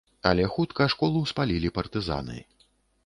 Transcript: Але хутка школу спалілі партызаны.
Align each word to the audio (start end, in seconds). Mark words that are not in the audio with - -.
Але 0.29 0.45
хутка 0.53 0.87
школу 0.95 1.21
спалілі 1.33 1.73
партызаны. 1.79 2.39